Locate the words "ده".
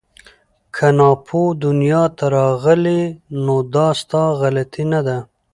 5.07-5.17